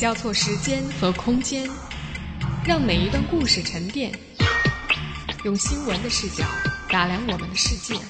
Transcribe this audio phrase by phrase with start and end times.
[0.00, 1.68] 交错时间和空间，
[2.64, 4.10] 让每一段故事沉淀。
[5.44, 6.42] 用新闻的视角
[6.88, 8.00] 打量我们的世界，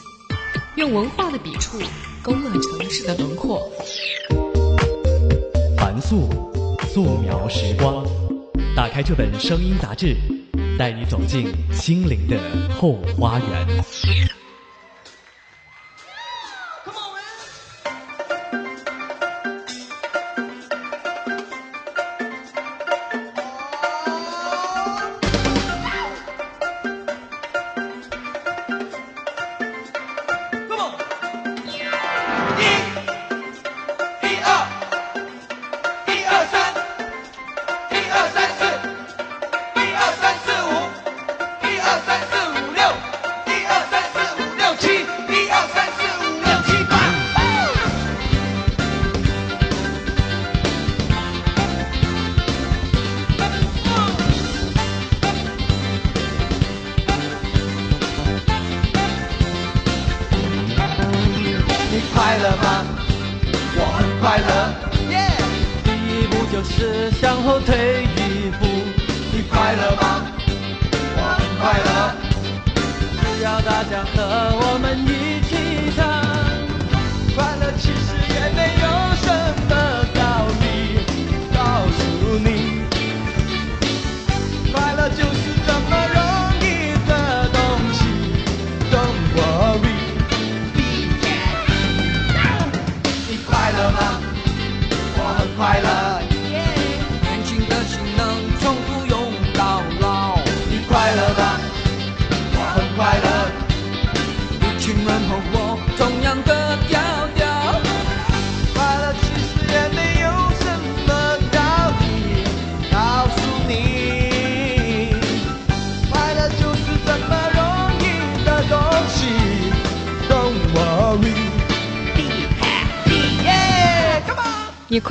[0.77, 1.81] 用文化的笔触
[2.23, 3.61] 勾勒城市的轮廓。
[5.77, 6.29] 凡素，
[6.95, 8.07] 素描时光。
[8.77, 10.17] 打开这本声音杂志，
[10.79, 12.39] 带你走进心灵的
[12.79, 13.67] 后花园。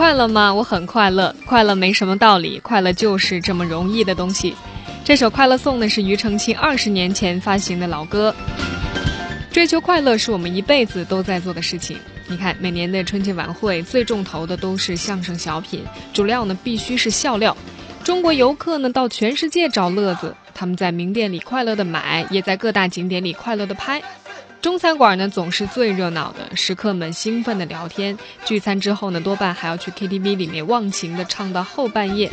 [0.10, 0.52] 快乐吗？
[0.52, 1.36] 我很快乐。
[1.46, 4.56] 快乐没什么道理，快乐就是这么容易的东西。
[5.06, 8.34] 这首《快乐颂》呢，是庾澄庆二十年前发行的老歌。
[9.52, 11.96] 追求快乐是我们一辈子都在做的事情。
[12.26, 17.56] 你看，每年的春节晚会最重头的都是相声小品，主料呢必须是笑料。
[18.04, 24.02] 中国游客呢到全世界找乐子，他们在名店里快乐的买，也在各大景点里快乐的拍。
[24.62, 32.30] 中餐馆呢总是最热闹的，食客们兴奋的聊天，聚餐之后呢多半还要去 KTV 里面忘情的唱到后半夜。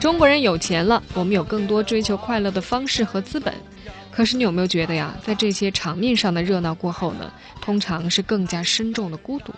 [0.00, 3.52] 中国人有钱了，我们有更多追求快乐的方式和资本。
[4.12, 9.52] 可是你有没有觉得呀，在这些场面上的热闹过后呢，通常是更加深重的孤独。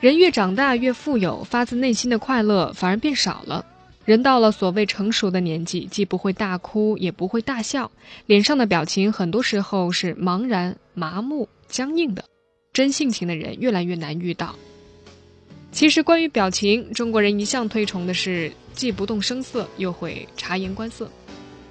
[0.00, 3.62] 人越长大越富有，发自内心的快乐反而变少了。
[4.08, 7.90] 人到了所谓成熟的年纪，既不会大哭，也不会大笑，
[8.24, 12.24] 脸上的表情很多时候是茫然、麻木、僵硬的。
[12.72, 14.54] 真性情的人越来越难遇到。
[15.72, 21.10] 其实，关于表情，中国人一向推崇的是既不动声色，又会察言观色。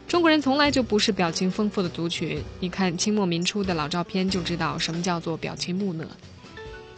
[0.07, 2.39] 中国人从来就不是表情丰富的族群。
[2.59, 6.05] 你看清末民初的老照片，就知道什么叫做表情木讷。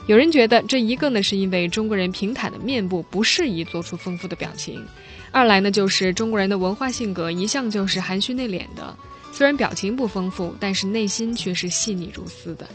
[0.06, 4.86] 有人觉得，这一个呢，是因为中国人平坦的面部不适宜做出丰富的表情。
[5.32, 8.96] 二来呢，就是中国人的文化性格一向就是含蓄内敛的，
[9.32, 12.68] 虽然表情不丰富，但是内心却是细腻如丝的。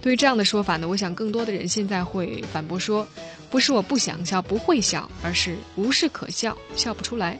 [0.00, 3.06] 对于这样的说法呢，我想更多的人现在会反驳说，
[3.50, 7.38] 不是我不想笑、不会笑，而是无事可笑，笑不出来。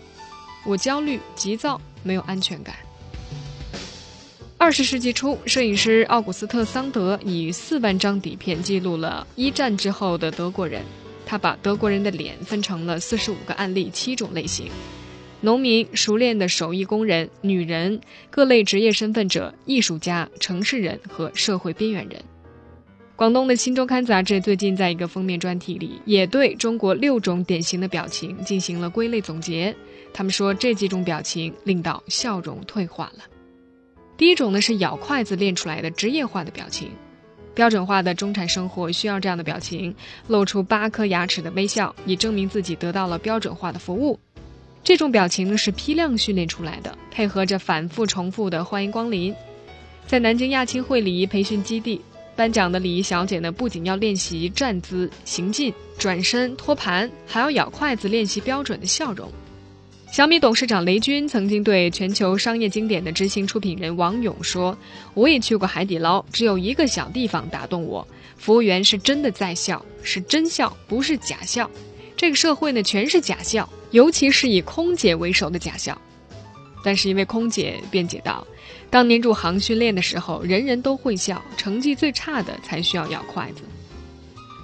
[0.66, 2.74] 我焦虑、急躁，没有安全感。
[4.58, 10.84] 二十世纪初，摄影师奥古斯特·桑德以四万张底片记录了一战之后的德国人。
[11.30, 14.68] 他把德国人的脸分成了四十五个案例，七种类型：
[15.40, 22.20] 农民、熟练的手艺工人、女人、各类职业身份者、艺术家、城市人和社会边缘人。
[23.14, 29.72] 广东的《新周刊》杂志最近在一个封面专题里，也对中国六种典型的表情进行了归类总结。
[30.12, 33.22] 他们说这几种表情令到笑容退化了。
[34.16, 36.90] 第一种呢是咬筷子练出来的职业化的表情。
[37.54, 39.94] 标准化的中产生活需要这样的表情，
[40.28, 44.18] 露出八颗牙齿的微笑，以证明自己得到了标准化的服务。
[44.82, 49.34] 这种表情呢是批量训练出来的，配合着反复重复的欢迎光临。
[50.06, 52.00] 在南京亚青会礼仪培训基地，
[52.34, 59.30] 颁奖的礼仪小姐呢不仅要练习站姿、行进、转身、托盘，还要咬筷子练习标准的笑容。
[60.10, 64.76] 小米董事长雷军曾经对全球商业经典的执行出品人王勇说
[65.14, 71.70] ：“我也去过海底捞，只有一个小地方打动我，服务员是真的在笑，是真笑，不是假笑。
[72.16, 75.96] 这个社会呢，全是假笑，尤其是以空姐为首的假笑。
[76.82, 78.44] 但是因为空姐辩解道，
[78.90, 83.62] 当年入行训练的时候，人人都会笑，成绩最差的才需要咬筷子。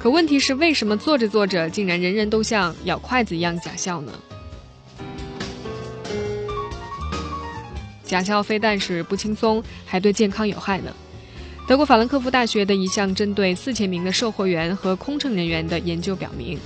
[0.01, 4.13] 可问题是，为什么做着做着，竟然人人都像咬筷子一样假笑呢？
[8.07, 10.95] 假笑非但是不轻松，还对健康有害呢。
[11.67, 16.57] 德国法兰克福大学的一项针对四千名的售货员和空乘人员的研究表明，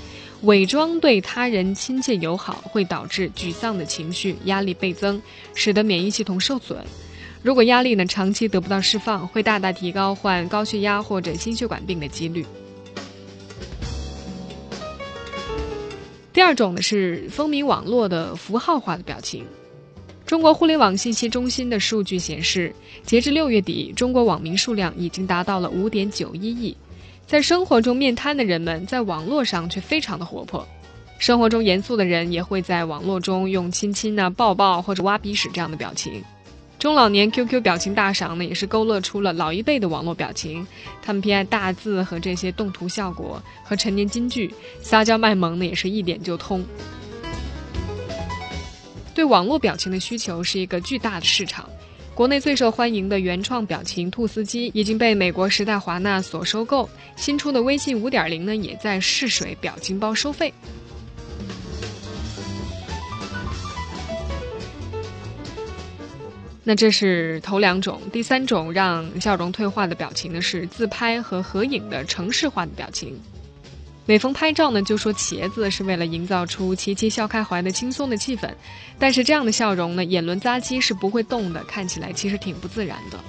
[0.42, 5.20] 伪装对他人亲切友好会导致沮丧的情绪、压力倍增，
[5.54, 6.84] 使得免疫系统受损。
[7.42, 12.44] 如果压力呢长期得不到释放，会大大提高患高血压或者心血管病的几率。
[16.34, 19.46] 第二种呢是风靡网络的符号化的表情。
[20.30, 22.72] 中国互联网信息中心的数据显示，
[23.02, 26.76] 截至六月底，中国网民数量已经达到了五点九一亿。
[27.26, 30.64] 在生活中面瘫的人们，在网络上却非常的活泼；
[31.18, 36.22] 生活中严肃的人，也会在网络中用亲亲啊、抱抱或者挖鼻屎这样的表情。
[36.78, 40.64] 中老年 QQ 表情大赏呢，也是勾勒出了老一辈的网络表情。
[41.02, 46.64] 他们偏爱大字和这些动图效果，和陈年金句撒娇卖萌呢，也是一点就通。
[49.14, 51.68] 对网络表情的需求是一个巨大的市场。
[52.14, 60.52] 国内最受欢迎的原创表情兔斯基已经被美国时代华纳所收购，新出的微信五点零呢也在试水表情包收费。
[66.62, 73.18] 那这是头两种，第三种让笑容退化的表情呢是自拍和合影的城市化的表情。
[74.10, 78.50] 每逢拍照呢，就说茄子是为了营造出齐齐笑开怀的轻松的气氛，
[78.98, 83.20] 但是这样的笑容呢，眼轮匝肌是不会动的，看起来其实挺不自然的。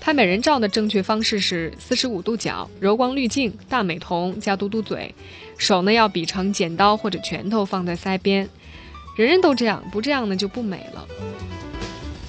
[0.00, 5.14] 拍美人照的正确方式是四十五度角、柔光滤镜、大美瞳加嘟嘟嘴，
[5.56, 8.48] 手呢要比成剪刀或者拳头放在腮边，
[9.14, 11.06] 人人都这样，不这样呢就不美了。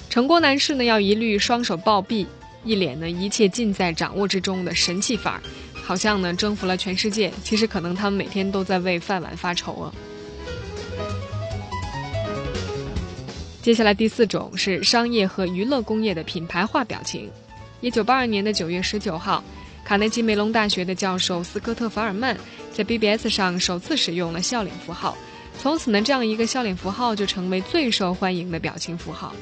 [0.08, 2.28] 成功男士呢要一律双手抱臂，
[2.62, 5.42] 一脸呢一切尽在掌握之中的神气范儿。
[5.82, 9.92] 好像呢征服了全世界，其实可能他们每天都在为饭碗发愁啊。
[13.60, 17.30] 接下来第四种是商业和娱乐工业的品牌化表情。
[17.80, 19.42] 一九八二年的九月十九号，
[19.84, 22.36] 卡内基梅隆大学的教授斯科特·法尔曼
[22.72, 25.16] 在 BBS 上首次使用了笑脸符号，
[25.60, 29.32] 从此呢，这样一个笑脸符号就成为最受欢迎的表情符号。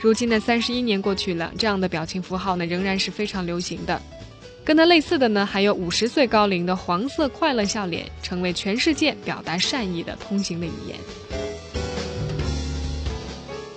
[0.00, 4.00] 如今呢，三十一年过去了，这样的表情符号呢仍然是非常流行的。
[4.64, 10.96] 跟它类似的呢，还有五十岁高龄的黄色快乐笑脸，成为全世界表达善意的通行的语言。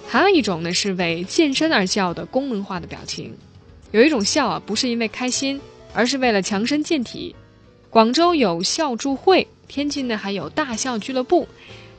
[0.07, 3.35] 还有一种呢，是为健身而笑的功能化的表情。
[3.91, 5.59] 有一种笑啊，不是因为开心，
[5.93, 7.35] 而是为了强身健体。
[7.89, 11.47] 广州有笑助会，天津呢还有大笑俱乐部。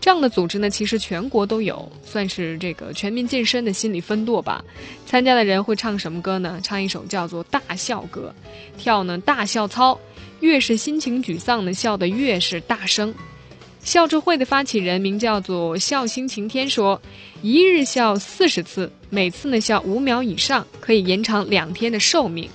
[0.06, 4.64] 这样的组织呢，其实全国都有，算是这个全民健身的心理分舵吧。
[5.04, 6.60] 参加的人会唱什么歌呢？
[6.62, 8.32] 唱一首叫做《大笑歌》，
[8.80, 9.98] 跳呢大笑操，
[10.38, 13.12] 越是心情沮丧呢笑得越是大声。
[13.80, 17.02] 笑助会的发起人名叫做笑星晴天，说
[17.42, 22.48] 一日笑四十次，每次呢笑五秒以上，可以延长两天的寿命。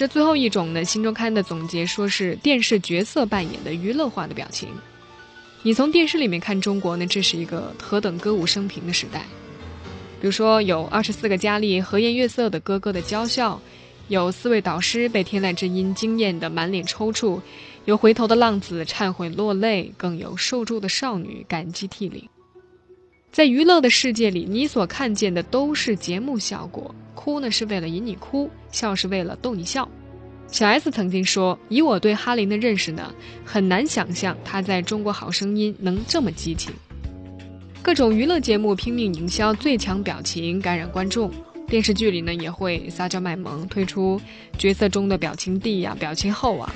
[0.00, 4.70] 这最后一种呢，新周刊的总结说是电视角色扮演的娱乐化的表情。
[5.62, 9.26] 你从电视里面看中国呢，这是一个何等歌舞升平的时代。
[10.18, 13.60] 比如说，有二十四个佳丽和颜悦色的咯咯的娇笑，
[14.08, 17.38] 有四位导师被天籁之音惊艳的满脸抽搐，
[17.84, 22.26] 有回头的浪子忏悔落泪，更有受助的少女感激涕零。
[23.32, 26.92] 在娱乐的世界里，你所看见的都是节目效果。
[27.14, 29.88] 哭呢是为了引你哭，笑是为了逗你笑。
[30.48, 36.72] 小 S 曾经说：“以我对哈林的认识呢，很难想象他在中国好声音能这么激情。”
[37.82, 41.30] 各种娱乐节目拼命营销最强表情，感染观众。
[41.68, 44.20] 电视剧里呢也会撒娇卖萌，推出
[44.58, 46.74] 角色中的表情帝呀、表情后啊。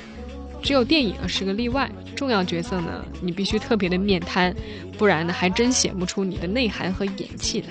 [0.65, 4.51] 只有电影是个例外，重要角色呢你必须特别的面瘫，
[4.97, 7.67] 不然呢还真显不出你的内涵和演技来。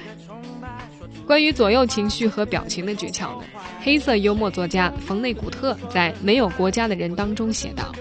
[1.27, 3.47] 关于左右情绪和表情的诀窍呢？
[3.83, 7.93] 黑色幽默作家冯内古特在《没有国家的人》当中写道：“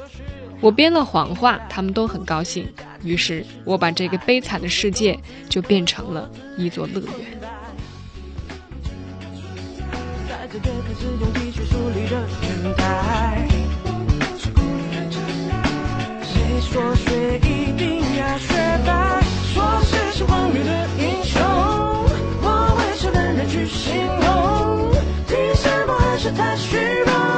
[0.62, 2.64] 我编了谎话，他们都很高兴，
[3.04, 5.20] 于是我把这个悲惨的世界
[5.50, 7.10] 就变成了一座乐园。”
[12.40, 13.53] 谁
[16.72, 18.54] 说雪一定要雪
[18.86, 19.22] 白，
[19.54, 21.40] 说谁是荒谬的英雄，
[22.42, 24.92] 我会是能人去行动，
[25.28, 27.33] 凭什么还是太虚妄？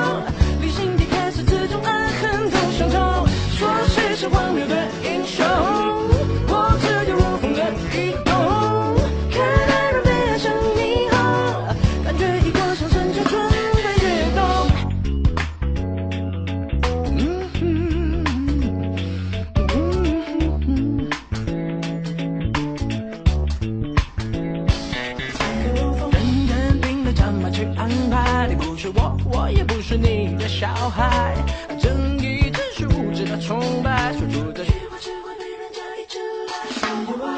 [30.58, 31.36] 小孩。
[31.78, 36.54] 正义只是无知的崇拜，说出的句话只会被人家一直来。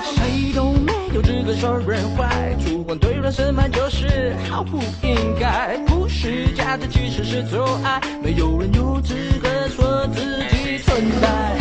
[0.03, 5.75] 谁都没有资格说人坏，主观对人审判就是毫不应该。
[5.87, 11.56] 不是假的，其实是阻碍，没有人有资格说自己存在。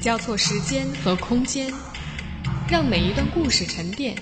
[0.00, 1.70] 交错时间和空间，
[2.70, 4.16] 让每一段故事沉淀。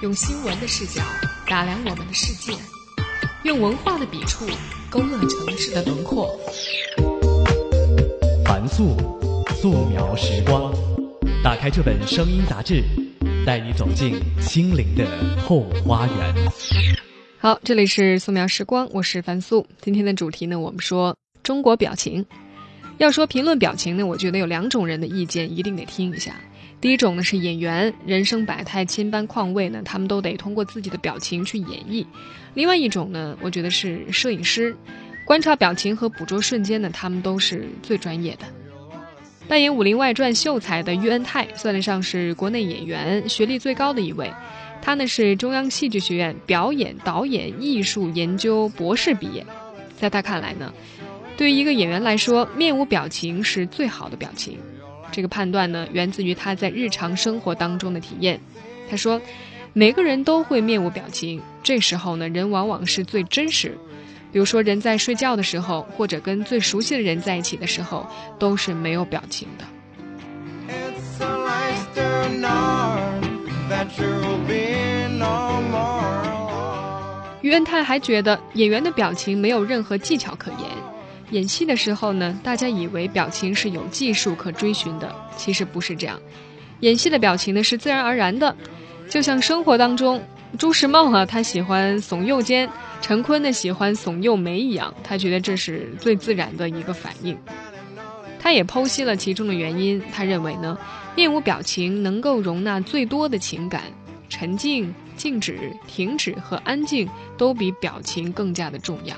[0.00, 1.02] 用新闻的视角
[1.48, 2.56] 打量我们的世界，
[3.42, 4.46] 用文化的笔触
[4.88, 6.38] 勾勒城市的轮廓。
[8.44, 8.96] 凡素，
[9.56, 10.72] 素描时光。
[11.42, 12.84] 打开这本声音杂志，
[13.44, 15.04] 带你走进心灵的
[15.42, 16.34] 后花园。
[17.38, 19.66] 好，这里是素描时光，我是凡素。
[19.80, 22.24] 今天的主题呢，我们说中国表情。
[22.98, 26.36] 要说评论表情呢，我觉得有两种人的意见一定得听一下。
[26.80, 32.06] 第一种呢是演员，人生百态，千般况味呢，他们都得通过自己的表情去演绎。
[32.54, 34.76] 另外一种呢，我觉得是摄影师，
[35.24, 38.46] 观察表情和捕捉瞬间呢，他们都是最专业的。
[39.48, 44.30] 扮演《武林外传》秀才的于恩泰，算得上是国内演员学历最高的一位。
[44.80, 49.44] 他呢是中央戏剧学院表演导演艺术研究博士毕业。
[49.96, 50.72] 在他看来呢，
[51.36, 54.58] 对于一个演员来说，面无表情是最好的表情。
[55.10, 58.40] 这个判断呢，源自于他在日常生活当中的体验。
[58.88, 59.20] 他说，
[59.72, 63.76] 每个人都会面无表情，这时候呢，人往往是最真实。
[64.32, 68.06] 比如说，人在睡觉的时候，或者跟最熟悉的人在一起的时候，
[68.38, 69.64] 都是没有表情的。
[77.40, 80.60] 于恩泰还觉得演员的表情没有任何技巧可言。
[81.34, 86.16] 演戏的时候呢，大家以为表情是有技术可追寻的，其实不是这样。
[86.78, 88.54] 演戏的表情呢是自然而然的，
[89.10, 90.22] 就像生活当中，
[90.56, 97.36] 朱时茂啊，他喜欢耸右肩，陈坤呢喜欢耸右眉一样，他觉得这是最自然的一个反应。
[98.38, 100.78] 他也剖析了其中的原因，他认为呢，
[101.16, 103.82] 面无表情能够容纳最多的情感，
[104.28, 109.16] 沉静、静止、停止和安静都比表情更加的重要。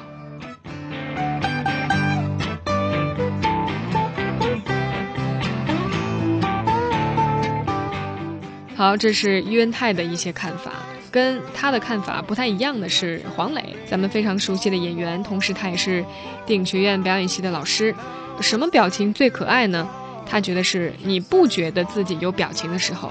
[8.77, 10.71] 好，这是于恩泰的一些看法，
[11.11, 16.05] 跟他的看法不太一样的是黄磊，咱们非常熟悉的演员，同时他也是
[16.45, 17.95] 电影学院表演系的老师。
[18.43, 19.89] 什么表情最可爱呢？
[20.27, 23.11] 他觉得是你不觉得自己有表情的时候。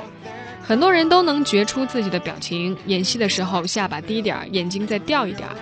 [0.61, 5.55] 很多人都能觉出自己的表情，演戏的时候下巴低点儿，眼睛再掉一点儿，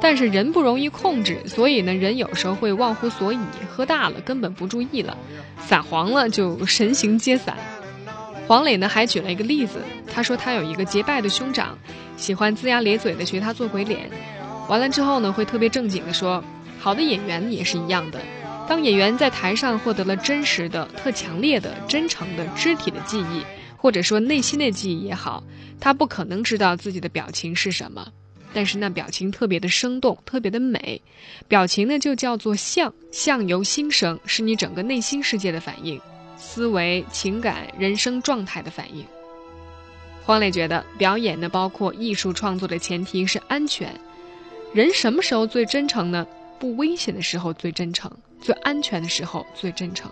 [0.00, 3.38] 但是人不容易控制，所以呢，人有时候会忘乎所以，
[3.68, 5.14] 喝大了根本不注意了，
[5.66, 7.54] 撒黄了就神形皆散。
[8.50, 9.80] 黄磊呢还举了一个例子，
[10.12, 11.78] 他说他有一个结拜的兄长，
[12.16, 14.10] 喜欢龇牙咧嘴的学他做鬼脸，
[14.68, 16.42] 完了之后呢会特别正经的说，
[16.80, 18.18] 好的演员也是一样的，
[18.68, 23.44] 当演员在台上获得了真实的、特强烈的、真诚的肢体的记忆。
[23.76, 25.44] 或者说内心的记忆也好，
[25.78, 28.08] 他不可能知道自己的表情是什么，
[28.52, 31.00] 但是那表情特别的生动，特别的美。
[31.46, 36.00] 表情呢就叫做相，相由心生，是你整个内心世界的反应，
[36.40, 39.04] 思维、情感、人生状态的反应。
[40.24, 43.94] 黄磊觉得，表演呢包括艺术创作的前提是安全。
[44.72, 46.26] 人什么时候最真诚呢？
[46.58, 50.10] 不危险的时候最真诚，最安全的时候最真诚。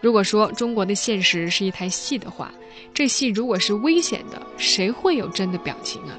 [0.00, 2.52] 如果说中国的现实是一台戏的话，
[2.94, 6.16] 这戏如果是危险的，谁会有真的表情啊？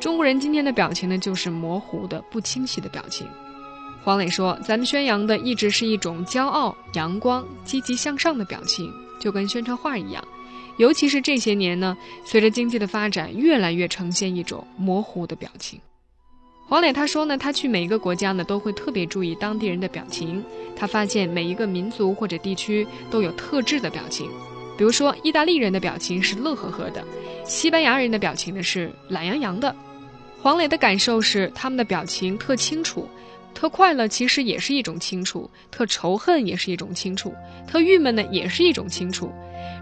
[0.00, 3.28] 中国人今天的表情呢，就是模糊的、不清晰的表情。
[4.02, 10.24] 黄磊说：“咱们宣扬的一直是一种骄傲、阳光、积极向上的表情，就跟宣传画一样。
[10.78, 15.78] 尤其是这些年呢，随着经济的发展，越来越呈现一种模糊的表情。”
[16.66, 20.42] 黄磊他说呢，他去每一个国家呢，都会特别注意当地人的表情。
[20.76, 24.30] 他发现每一个民族或者地区都有特质的表情，
[24.78, 27.04] 比如说意大利人的表情是乐呵呵的，
[27.44, 29.74] 西班牙人的表情呢是懒洋洋的。
[30.40, 33.06] 黄磊的感受是他们的表情特清楚，
[33.54, 37.34] 特快乐其实也是一种清楚，特仇恨也是一种清楚，
[37.66, 39.30] 特郁闷呢也是一种清楚。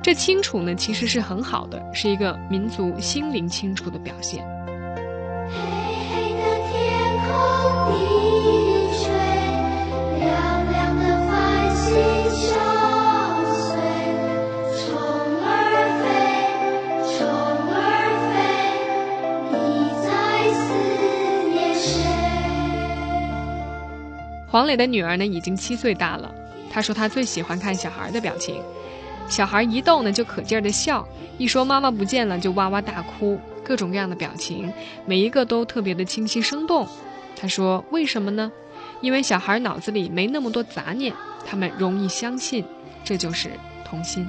[0.03, 4.45] 这清楚呢其实是很好的，是一个民族心灵清楚的表现。
[5.49, 5.57] 黑
[6.11, 6.79] 黑的天
[7.29, 7.68] 空
[24.59, 26.35] 黄磊的女儿呢，已经七岁大了。
[26.69, 28.61] 她说她最喜欢看小孩的表情，
[29.29, 31.07] 小孩一动呢就可劲儿的笑，
[31.39, 34.73] 一说妈妈不见了就哇哇大哭，各种各样的表情，
[35.07, 36.85] 每一个都特别的清晰生动。
[37.37, 38.51] 她说为什么呢？
[39.01, 41.15] 因为小孩脑子里没那么多杂念，
[41.47, 42.65] 他们容易相信，
[43.05, 43.53] 这就是
[43.85, 44.27] 童心。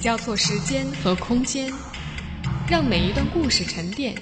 [0.00, 1.72] 交错时间和空间，
[2.68, 4.14] 让每一段故事沉淀。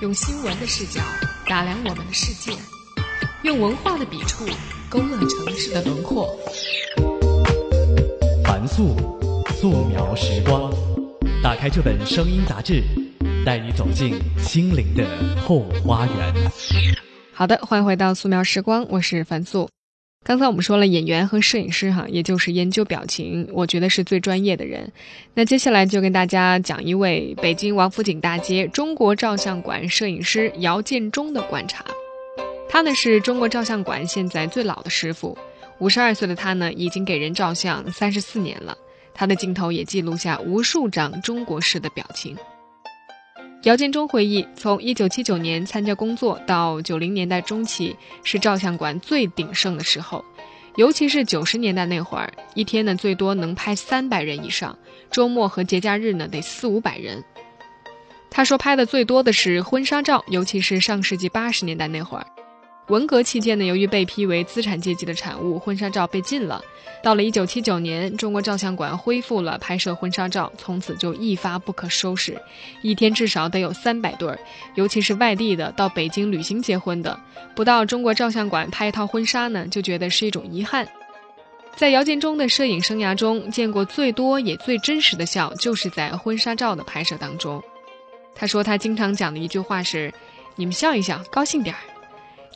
[0.00, 1.02] 用新闻的视角
[1.46, 2.52] 打量我们的世界，
[3.42, 4.46] 用文化的笔触
[4.88, 6.34] 勾勒城市的轮廓。
[8.44, 8.96] 凡素，
[9.64, 10.70] 素描时光。
[11.42, 12.82] 打开这本声音杂志，
[13.46, 15.06] 带你走进心灵的
[15.40, 16.34] 后花园。
[17.32, 19.70] 好的，欢迎回到素描时光，我是樊素。
[20.22, 24.92] 刚才我们说了演员和摄影师哈，也就是研究表情，我觉得是最专业的人。
[25.32, 31.82] 那接下来就跟大家讲一位北京王府井大街中国照相馆摄影师姚建中的观察。
[32.68, 35.38] 他呢是中国照相馆现在最老的师傅，
[35.78, 38.76] 五十二岁的他呢已经给人照相三十四年了。
[39.14, 42.36] 他的镜头也记录下无数张中国式的表情。
[43.62, 50.22] 姚建中回忆，从1979年参加工作到90年代中期，是照相馆最鼎盛的时候。
[50.76, 54.76] 尤其是90年代那会儿，一天呢最多能拍300人以上，
[55.10, 57.22] 周末和节假日呢得四五百人。
[58.28, 62.26] 他说拍的最多的是婚纱照，尤其是上世纪80年代那会儿。
[62.88, 66.62] 文革期间呢，由于被批为资产阶级的产物，婚纱照被禁了。
[67.02, 72.38] 到了1979年，中国照相馆恢复了拍摄婚纱照，从此就一发不可收拾，
[72.82, 74.38] 一天至少得有三百对儿，
[74.74, 77.18] 尤其是外地的到北京旅行结婚的，
[77.54, 80.86] 不到中国照相馆拍一套婚纱呢，就觉得是一种遗憾。
[81.76, 87.62] 在姚建中的摄影生涯中，见过最多也最真实的笑，就是在婚纱照的拍摄当中。
[88.34, 90.12] 他说他经常讲的一句话是
[90.56, 91.80] ：“你们笑一笑，高兴点儿。”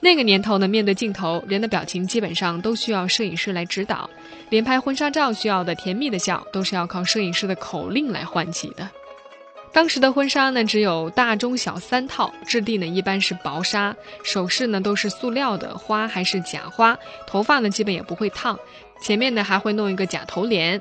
[0.01, 4.09] 那个年头呢，面对镜头，人的表情基本上都需要摄影师来指导，
[4.49, 8.89] 连拍婚纱照需要的甜蜜的笑，都是要靠摄影师的口令来唤起的。
[9.73, 18.59] 当时的婚纱呢，只有大、中、小三套，质地呢一般是薄纱，首饰呢都是塑料的，花还是假花，头发呢基本也不会烫，
[19.01, 20.81] 前面呢还会弄一个假头帘。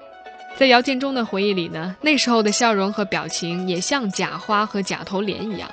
[0.55, 5.69] 在姚建中的回忆里呢，那时候的笑容和表情也像假花和假头帘一样。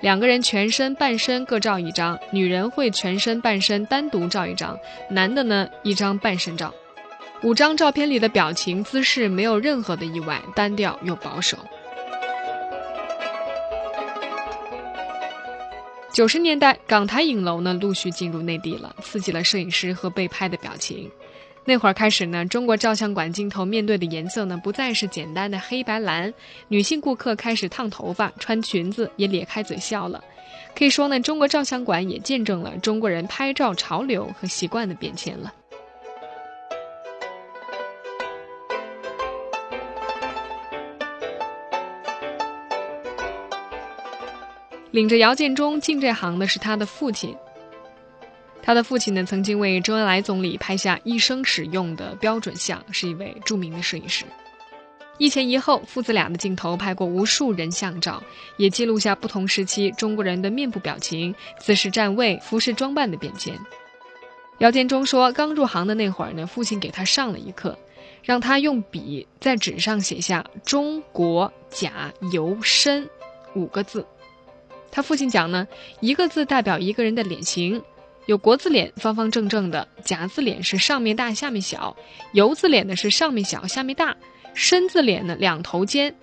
[0.00, 4.78] 两个人全身半身各照一张，女人会全身半身单独照一张，
[5.10, 6.72] 男的呢一张半身照。
[7.42, 11.56] 五张照片里的表情姿势没有任何的意外，单调又保守。
[16.12, 21.10] 九十年代，港台影楼呢陆续进入内地了，刺激了摄影师和被拍的表情。
[21.68, 26.32] 那会儿开始呢，中国照相馆镜头面对的颜色呢，不再是简单的黑白蓝，
[26.68, 30.24] 女性顾客开始烫头发、穿裙子，也咧开嘴笑了。
[30.74, 35.52] 可以说呢，中国照相馆也见证了中国人拍照潮流和习惯的变迁了。
[44.90, 47.36] 领着姚建中进这行的是他的父亲。
[48.68, 54.26] 他的父亲呢，曾经为周恩来总理拍下一生使用的标准像，是一位著名的摄影师。
[55.16, 58.22] 一前一后，父子俩的镜头拍过无数人像照，
[58.58, 63.58] 也记录下不同时期中国人的面部表情、姿势站位、服饰装扮的变迁。
[64.58, 67.74] 姚建中说，刚入行的那会儿呢，父亲给他上了一课，
[68.22, 73.08] 让他用笔在纸上写下“中国甲油深”
[73.56, 74.04] 五个字。
[74.90, 75.66] 他父亲讲呢，
[76.00, 77.82] 一个字代表一个人的脸型。
[78.28, 81.96] 有国字脸，方方正正的；甲字脸是上面大下面小；
[82.32, 84.14] 油字脸呢是上面小下面大；
[84.52, 86.14] 身字脸呢两头尖。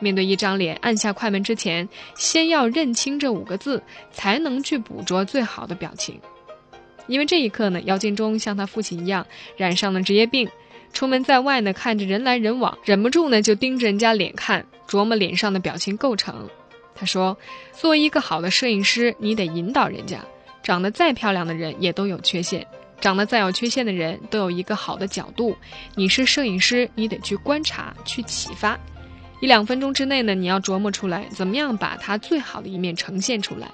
[0.00, 6.20] 面对一张脸，按下快门之前，先要认清这五个字，才能去捕捉最好的表情。
[7.06, 9.24] 因为这一刻呢，姚建中像他父亲一样
[9.56, 10.48] 染上了职业病，
[10.92, 16.50] 出门在外呢，看着人来人往，忍不住呢就盯着人家脸看，琢磨脸上的表情构成。
[16.96, 17.38] 他说
[17.72, 20.18] ：“作为一个好的摄影师，你得引导人家。
[20.64, 22.66] 长得再漂亮的人也都有缺陷，
[22.98, 25.54] 长得再有缺陷的人都有一个好的角度。
[25.94, 28.80] 你是摄影师，你得去观察，去启发。
[29.40, 33.68] 一两分钟之内呢，你要琢磨出来怎么样把他最好的一面呈现出来。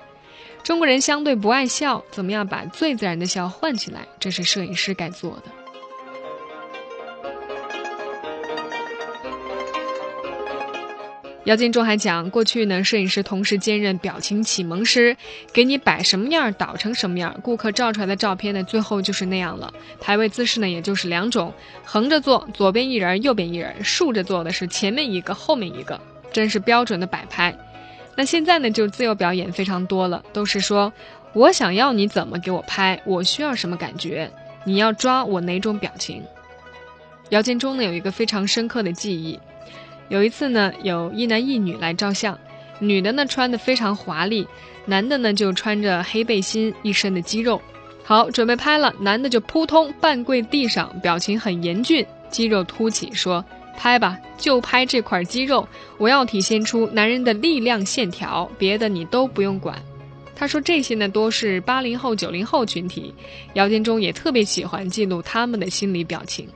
[0.65, 4.01] 中国人相对不爱笑，怎么样把最自然的笑换起来？
[4.19, 5.45] 这是摄影师该做的。”
[11.45, 15.17] 姚建中还讲，过去呢，摄影师同时兼任表情启蒙师，
[15.55, 19.73] 给你摆什么样，导成什么样，顾客照出来的照片呢，最后就是那样了。
[19.99, 25.99] 排位姿势呢，也就是两种：横着坐，左边一人，右边一人；竖着坐的是前面一个，后面一个，
[26.31, 27.57] 真是标准的摆拍。
[28.17, 30.93] 那现在呢，就自由表演非常多了，都是说
[31.33, 34.31] 我想要你怎么给我拍，我需要什么感觉，
[34.65, 36.23] 你要抓我哪种表情。
[37.31, 39.41] 姚建中呢，有一个非常深刻的记忆。
[40.11, 42.37] 有一次呢，有一男一女来照相，
[42.81, 44.45] 女的呢穿的非常华丽，
[44.85, 47.63] 男的呢就穿着黑背心，一身的肌肉。
[48.03, 53.45] 好，准备拍了，男的就扑通半跪地上，表情很严峻，肌肉凸起，说
[53.79, 59.81] ：“拍吧，就拍这块肌肉，我要体现出男人的力量线条，别的你都不用管。”
[60.35, 63.15] 他说这些呢都是八零后、九零后群体，
[63.53, 66.49] 姚建中也特别喜欢记录他们的心理表情。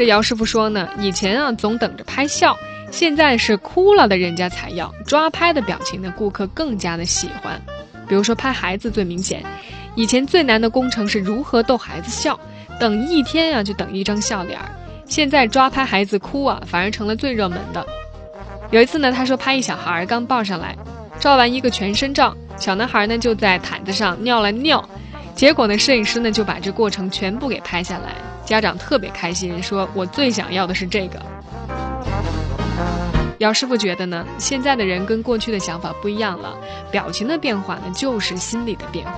[0.00, 2.56] 这姚师傅说呢，以前啊总等着拍笑，
[2.90, 7.60] 现在是哭了的人家才要抓拍的表情呢，顾客更加的喜欢。
[8.08, 9.42] 比如说拍孩子最明显，
[9.96, 12.40] 以前最难的工程是如何逗孩子笑，
[12.78, 14.70] 等一天啊就等一张笑脸儿，
[15.04, 17.86] 现在抓拍孩子哭啊反而成了最热门的。
[18.70, 20.74] 有一次呢，他说拍一小孩刚抱上来，
[21.18, 24.88] 照完一个全身照，小男孩呢就在毯子上尿了尿，
[25.34, 28.14] 结果呢摄影师呢就把这过程全部给拍下来。
[28.50, 31.22] 家长特别开心，说我最想要的是这个。
[33.38, 36.58] 姚师傅觉得呢，现在的人跟过去的想法不一样了，
[36.90, 39.12] 表情的变化呢，就是心理的变化。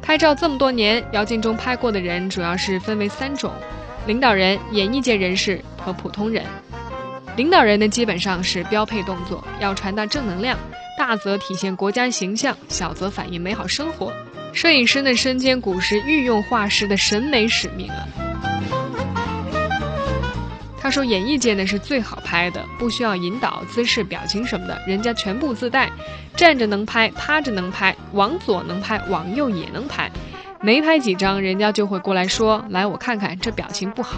[0.00, 3.50] 拍照这么多年，姚劲中拍过的人主要是分为三种：
[4.06, 6.44] 领导人、演艺界人士和普通人。
[7.36, 10.58] 领导人呢，基本上是标配动作，要传达正能量。
[10.98, 14.10] 大则体现国家形象，小则反映美好生活。
[14.54, 18.08] 摄影师呢，身兼古时御用画师的审美使命啊。
[20.80, 25.90] 他说，演艺界呢是最好拍的，不需要引导姿势、表情什么的，人家全部自带。
[26.34, 30.10] 站着能拍，趴着能拍，往左能拍，往右也能拍。
[30.62, 34.16] 没拍几张，人家就会过来说：“来，我看看这表情不好。”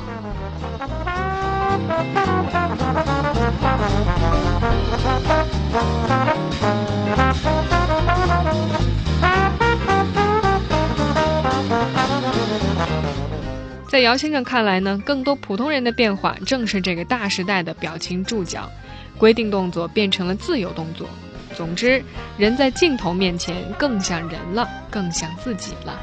[13.91, 18.71] 在姚先生看来呢，更多普通人的变化正是这个大时代的表情注脚，
[19.17, 21.09] 规定动作变成了自由动作。
[21.57, 22.03] 总之，
[22.37, 25.99] 人在镜头面前更像人了，更像自己了。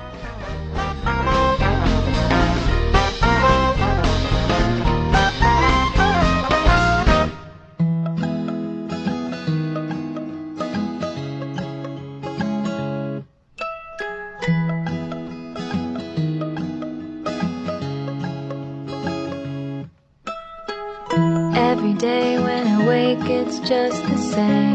[24.35, 24.74] say.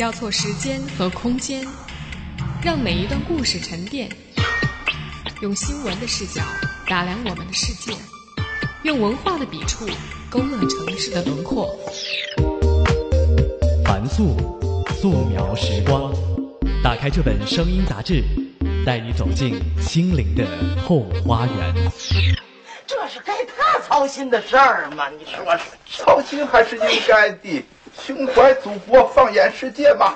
[0.00, 1.62] 交错时间和空间，
[2.64, 4.08] 让每一段故事沉淀。
[5.42, 6.40] 用新闻的视角
[6.88, 7.92] 打量我们的世界，
[8.82, 9.86] 用文化的笔触
[10.30, 11.68] 勾勒城市的轮廓。
[13.84, 14.38] 凡素，
[14.98, 16.10] 素描时光。
[16.82, 18.24] 打开这本声音杂志，
[18.86, 20.46] 带你走进心灵的
[20.82, 21.74] 后花园。
[22.86, 25.10] 这是该他操心的事儿吗？
[25.10, 25.60] 你说说。
[25.92, 27.62] 操心还是应该的，
[28.06, 30.14] 胸怀祖国，放眼世界嘛。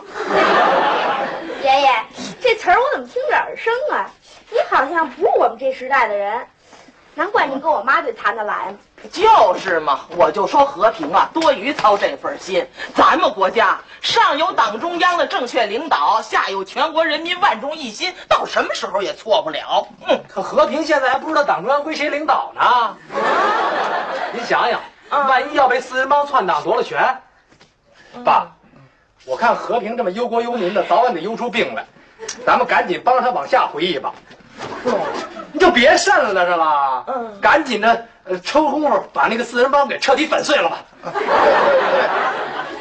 [1.62, 1.88] 爷爷，
[2.40, 4.10] 这词儿我怎么听着耳生啊？
[4.50, 6.46] 你好像不是我们这时代的人，
[7.14, 8.78] 难怪你跟我妈就谈得来嘛。
[9.12, 12.66] 就是嘛，我就说和平啊，多余操这份心。
[12.94, 19.86] 咱们国家上有党中央的正确领导，下有全国人民万众一心，到什么时候也错不了。
[20.06, 22.96] 嗯，可和平现在还不知道党中央归谁领导呢。
[24.32, 27.16] 你想想，万一要被四人帮篡党夺了权，
[28.22, 28.52] 爸，
[29.24, 31.84] 我看和平这么忧国忧民的，早晚得忧出病来。
[32.46, 34.14] 咱们赶紧帮着他往下回忆吧。
[35.52, 37.04] 你就别渗了，是吧？
[37.06, 40.78] 嗯，赶紧的，呃，抽功夫把那个四人帮给彻底粉碎了吧。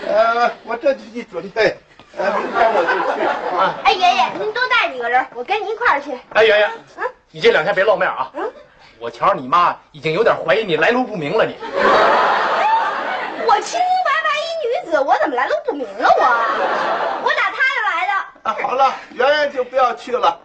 [0.08, 1.78] 呃，我这就去准备，
[2.18, 3.22] 呃，明天我就去
[3.58, 3.76] 啊。
[3.84, 6.12] 哎，爷爷，您多带几个人，我跟您一块儿去。
[6.34, 6.70] 哎，爷爷，
[7.32, 8.30] 你这两天别露面啊。
[8.34, 8.50] 嗯，
[9.00, 11.56] 我瞧着你妈已经有点怀疑你来路不明了，你。
[13.46, 13.93] 我清清白白一女
[14.94, 16.08] 子，我怎么来路不明了？
[16.08, 16.24] 我，
[17.24, 18.14] 我打他这来的。
[18.44, 20.40] 啊，好了，圆圆就不要去了，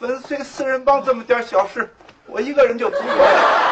[0.00, 1.94] 粉碎四人帮这么点小事，
[2.26, 3.62] 我一个人就足够了。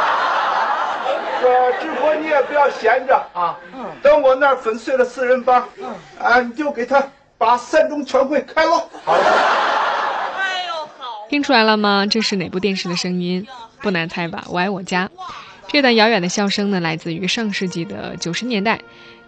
[1.42, 3.58] 呃志国你也不要闲着啊，
[4.02, 5.68] 等我那儿粉碎了四人帮，
[6.18, 7.06] 啊，你就给他
[7.36, 8.88] 把三中全会开了。
[9.04, 9.16] 好。
[11.28, 12.06] 听出来了吗？
[12.08, 13.46] 这是哪部电视的声音？
[13.82, 14.44] 不难猜吧？
[14.48, 15.10] 我爱我家。
[15.66, 18.78] 这段遥远的笑声呢，来自于上世纪的九十年代。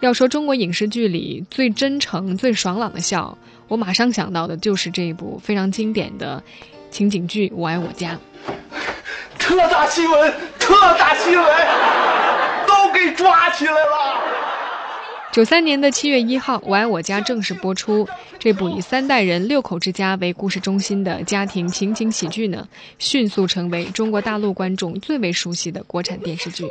[0.00, 3.36] 要说中国影视剧里最真诚、最爽朗的笑，
[3.66, 6.42] 我马上想到的就是这一部非常经典的
[6.90, 8.12] 情景剧《我爱我家》。
[9.38, 11.46] 特大新闻，特大新闻，
[12.66, 14.22] 都给抓起来了。
[15.32, 18.06] 九三年的七月一号，《我爱我家》正式播出。
[18.38, 22.68] 这部以三代人六口之家为故事中心的家庭情景喜剧呢，
[22.98, 26.66] 迅速成为中国大陆观众最为熟悉的国产电视剧。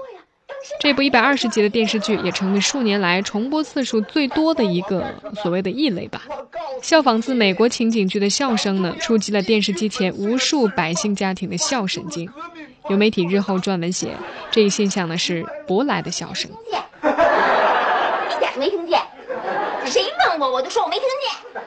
[0.79, 6.23] 这部一百二十集的电视剧也成为数年来重播次数最多的一个所谓的异类吧。
[6.81, 12.29] 效仿自美国情景剧的笑声呢，触及了电视机前无数百姓家庭的笑神经。
[12.89, 14.15] 有媒体日后撰文写，
[14.51, 16.51] 这一现象呢是舶来的笑声。
[16.61, 18.99] 一点没听见，
[19.85, 21.63] 谁问我我就说我没听见。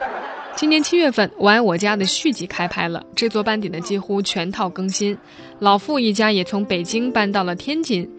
[0.55, 5.17] 今年七月份，《我爱我家》的续集开拍了，制作班底呢几乎全套更新，
[5.59, 8.09] 老傅一家也从北京搬到了天津。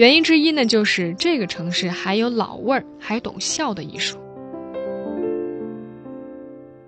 [0.00, 4.16] 原因之一呢，就是这个城市还有老味儿，还懂笑的艺术。《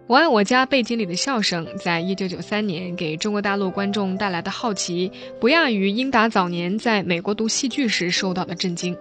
[0.07, 8.97] 我爱我家》背景里的笑声，在一九九三年给中国大陆观众带来的好奇，不亚于英达早年在美国读戏剧时受到的震惊。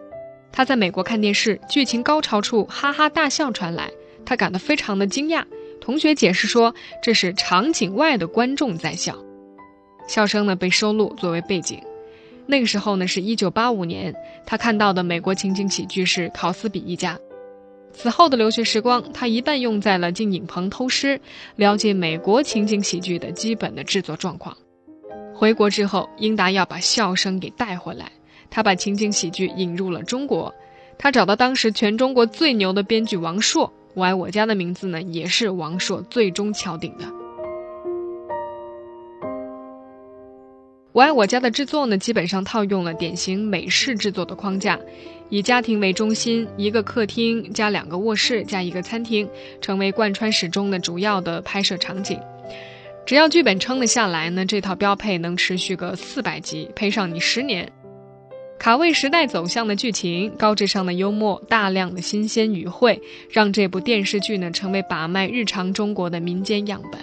[0.52, 3.90] 他在美国看电视，剧情高潮处哈哈大笑传来，
[4.26, 5.42] 他感到非常的惊讶。
[5.80, 9.16] 同学解释说，这是场景外的观众在笑，
[10.06, 11.82] 笑声呢被收录作为背景。
[12.48, 14.14] 那个时候呢是一九八五年，
[14.46, 17.16] 他看到的美国情景喜剧是《考斯比一家》。
[17.94, 21.20] 此后的留学时光，他一半用在了进影棚偷师，
[21.56, 24.56] 了解美国情景喜剧的基本的制作状况。
[25.34, 28.12] 回国之后，英达要把笑声给带回来，
[28.50, 30.54] 他把情景喜剧引入了中国。
[30.98, 33.74] 他找到当时全中国最牛的编剧王朔。
[33.94, 37.21] 我爱我家的名字呢，也是王朔最终敲定的。
[40.94, 44.78] 我爱我家的制作呢，基本上套用了典型美式制作的框架，
[45.30, 49.26] 以家庭为中心，一个客厅加两个卧室加一个餐厅，
[49.62, 52.20] 成为贯穿始终的主要的拍摄场景。
[53.06, 57.72] 只要剧本撑得下来呢，这套标配能持续个四百集，配上你十年。
[58.60, 67.01] 卡位时代走向的剧情，高智商的幽默，大量的新鲜语汇，让这部电视剧呢成为把脉日常中国的民间样本。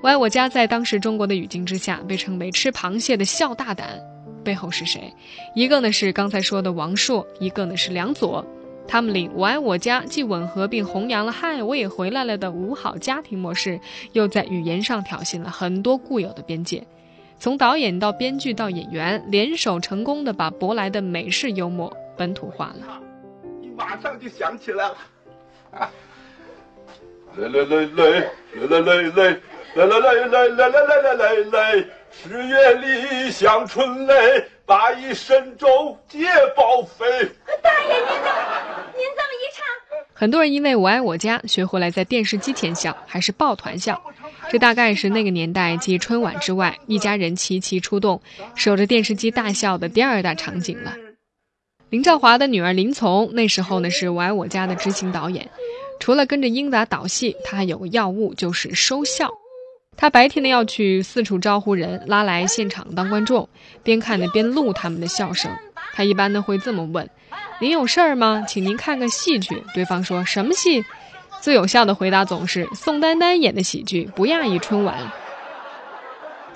[0.00, 4.00] 我爱我家在当时中国的语境之下，被称为吃螃蟹的笑大胆，
[4.44, 5.12] 背后是谁？
[5.56, 8.46] 一个呢是刚才说的王朔，一个呢是梁左。
[8.86, 13.80] 他们领我爱我家既吻合并弘扬了“嗨，我也回来了”的五好家庭模式，
[14.12, 16.86] 又在语言上挑衅了很多固有的边界。
[17.40, 23.02] 从导演到编剧到演员，联手成功的把舶来的美式幽默本土化了。
[23.60, 24.96] 你马上就想起来了，
[25.72, 25.90] 啊！
[27.36, 29.40] 来来来来来来来来
[29.78, 36.26] 来来来来来来来来来，十月里香春雷，八一神州捷
[36.56, 37.06] 报飞。
[37.62, 38.28] 大爷，您这
[38.96, 39.64] 您这么一唱，
[40.14, 44.02] 很多人因为我爱我家学会了在电视机前笑，还是抱团笑。
[44.50, 48.20] 这大概是那个年代继春晚之外，一家人齐齐出动，
[48.56, 50.96] 守着电视机大笑的第二大场景了。
[51.88, 55.48] 林兆华的女儿林从那时候呢是《我爱我家》的执行导演，
[56.00, 59.30] 除了跟着英达导戏，他还有个要务就是收笑。
[60.00, 63.48] 他白天呢要去四处招呼人，拉来现场当观众，
[63.82, 65.50] 边看呢边录他们的笑声。
[65.92, 67.10] 他一般呢会这么问
[67.60, 68.44] ：“您有事儿吗？
[68.46, 70.84] 请您看个戏去。”对方说什么戏？
[71.40, 74.96] 最有效的回答总是宋丹丹演的喜剧，不亚于春晚。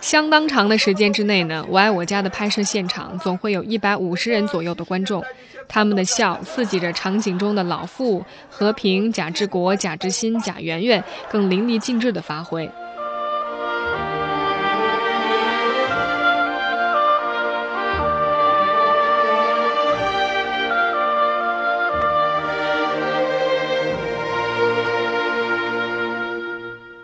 [0.01, 5.25] 相当长的时间之内呢，《我爱我家》的拍摄现场总会有一百五十人左右的观众，
[5.69, 12.71] 他们的笑刺激着场景中的老傅、和平、贾志国、贾志新、贾圆圆更淋漓尽致的发挥。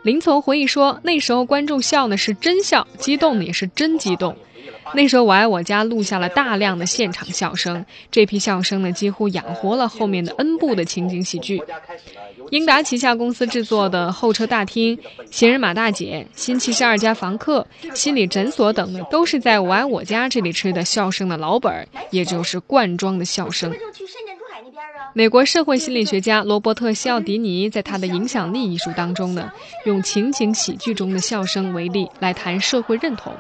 [0.09, 4.35] 林从回忆说：“那时候观众笑呢是真笑，激动呢也是真激动。
[4.95, 11.63] 那时候我爱我家录下了大量的现场笑声，这批笑声呢几乎养活了后面的 N 部的情景喜剧。
[12.51, 14.97] 英达旗下公司制作的《候车大厅》
[15.31, 23.71] 《闲人马大姐》《新七十二家房客》《心理诊所》等呢，都是在我爱我家这里吃的笑声的老本儿，也就是罐装的笑声。”
[25.15, 29.51] 美国社会心理学家罗伯特·西奥迪尼在他的影响力一书当中呢，
[29.85, 33.33] 用情景喜剧中的笑声为例来谈社会认同。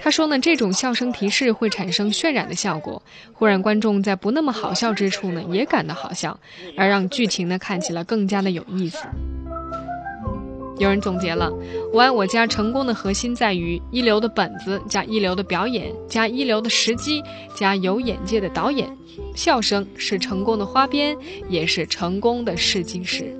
[0.00, 3.00] 他说呢，这种笑声提示会产生渲染的效果，
[3.32, 6.38] 会让观众在不那么好笑之处呢也感到好笑，
[6.76, 9.06] 而让剧情呢看起来更加的有意思。
[10.78, 11.50] 有人总结了，
[11.92, 17.22] 《我爱我家》成功的核心在于一流的本子加一流的表演加一流的时机
[17.54, 18.96] 加有眼界的导演。
[19.34, 21.16] 笑声是成功的花边，
[21.48, 23.36] 也是成功的试金石。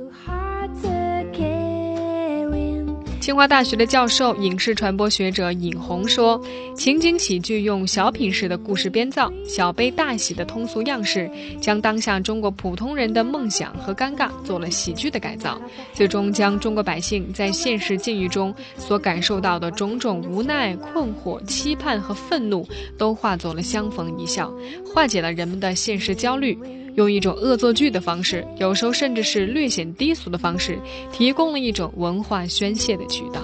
[3.23, 6.45] 清华大学的教授、影视传播学者尹红说
[6.75, 15.63] ：“情景喜剧用小品式的故事编造、小悲大喜的通俗样式，将当下中国普通人的梦想和尴尬做了喜剧的改造，
[15.93, 22.67] 最终将中国百姓在现实境遇中所感受到的种种无奈、困惑、期盼和愤怒，
[22.99, 24.53] 都化作了相逢一笑，
[24.85, 26.59] 化解了人们的现实焦虑。”
[26.95, 30.79] 用一种恶作剧的方式，有时候甚至是略显低俗的方式，
[31.13, 33.41] 提供了一种文化宣泄的渠道。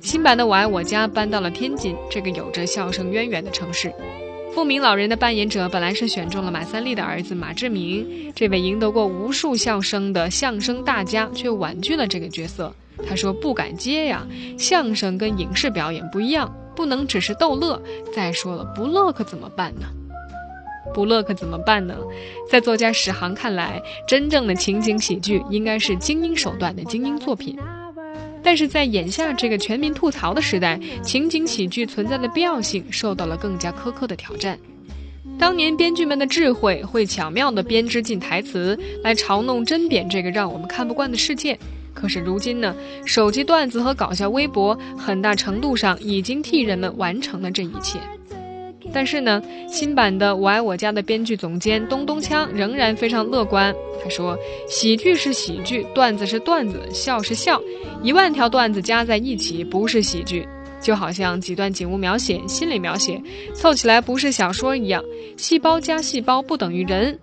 [0.00, 3.92] 新版的《我爱我家》搬到了天津这个有着笑声渊源的城市。
[4.54, 12.72] 富明老人的扮演者本来是选中了马三立的儿子马志明，这位赢得过无数笑声的相声大家，却婉拒了这个角色。
[13.04, 14.24] 他说不敢接呀，
[14.56, 17.80] 相声跟影视表演不一样，不能只是逗乐。
[18.14, 19.86] 再说了，不乐可怎么办呢？
[20.92, 21.96] 不乐可怎么办呢？
[22.50, 27.58] 在作家史航看来，真正的情景喜剧应该是精英手段的精英作品。
[28.42, 34.58] 但是在眼下这个全民吐槽的时代，情景喜剧存在的必要性受到了更加苛刻的挑战。
[35.38, 41.58] 当年编剧们的智慧会巧妙地编织进台词，来嘲弄针砭这个让我们看不惯的世界。
[41.94, 42.74] 可是如今呢，
[43.06, 47.98] 手机段子和搞笑微博很大程度上已经替人们完成了这一切。
[48.92, 53.74] 但是呢，新版的《我爱我家》的编剧总监东东锵仍然非常乐观。
[54.02, 54.36] 他说
[54.68, 57.60] ：“喜剧是喜剧，段子是段子，笑是笑，
[58.02, 60.46] 一万条段子加在一起不是喜剧，
[60.80, 63.20] 就好像几段景物描写、心理描写
[63.54, 65.02] 凑起来不是小说一样，
[65.36, 67.18] 细胞加细胞不等于人。”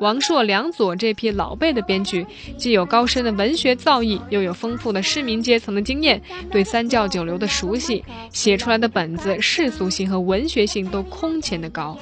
[0.00, 2.26] 王朔、梁左这批老辈的编剧，
[2.56, 11.98] 既有高深的文学造诣，又有丰富的市民阶层的经验，对三教九流的熟悉，写出来的本子世俗性和文学性都空前的高。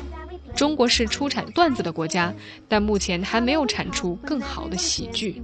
[0.55, 2.33] 中国是出产段子的国家，
[2.69, 5.43] 但目前还没有产出更好的喜剧。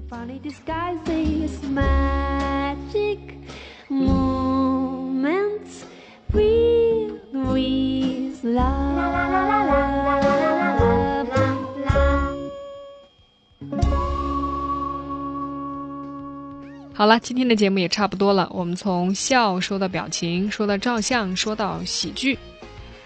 [16.96, 18.48] 好了，今天的节目也差不多了。
[18.52, 22.38] 我们从笑说到表情，说到照相，说到喜剧。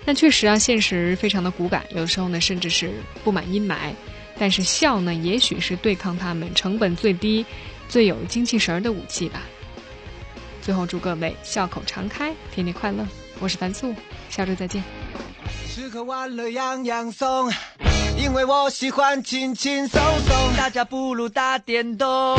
[0.05, 2.93] 那确实啊，现实非常的骨感，有的时候呢，甚至是
[3.25, 3.95] 布满阴霾。
[4.39, 7.45] 但是笑呢，也许是对抗他们成本最低、
[7.89, 9.41] 最有精气神儿的武器吧。
[10.61, 13.07] 最后祝各位笑口常开，天天快乐。
[13.41, 13.95] 我是樊素，
[14.29, 14.85] 下周再见。
[15.67, 17.51] 吃喝玩乐样样松，
[18.19, 20.57] 因为我喜欢轻轻松松。
[20.59, 22.39] 大家不如打电动，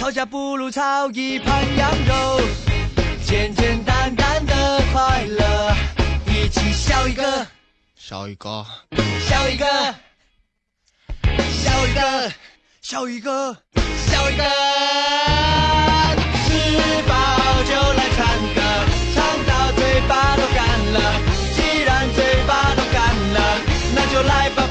[0.00, 2.40] 吵架不如炒一盘羊肉，
[3.22, 5.76] 简简单单的快乐，
[6.24, 7.46] 一起笑一个，
[7.96, 8.64] 笑一个，
[9.28, 9.66] 笑一个，
[11.52, 12.32] 笑一个，
[12.80, 13.54] 笑一个，
[14.06, 14.44] 笑一个。
[16.48, 16.48] 吃
[17.06, 17.14] 饱
[17.68, 18.60] 就来唱歌，
[19.14, 20.98] 唱到嘴巴都干了。
[21.54, 23.38] 既然嘴巴都干了，
[23.94, 24.66] 那就来把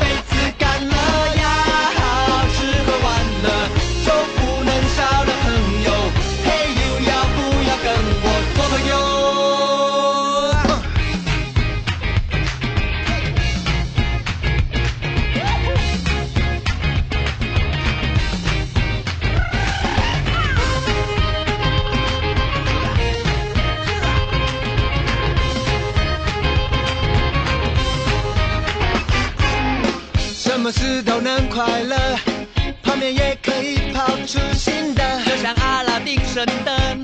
[34.29, 37.03] 出新的，就像阿拉丁神灯，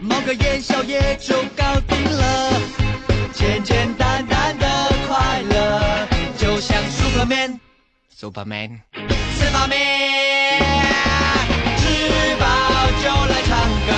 [0.00, 2.50] 某个烟消也就搞定了，
[3.34, 4.66] 简简单单的
[5.06, 6.08] 快乐，
[6.38, 7.58] 就像 Superman。
[8.18, 8.80] Superman，
[9.36, 9.76] 吃饱没？
[11.76, 12.46] 吃饱
[13.02, 13.50] 就来唱
[13.86, 13.92] 歌，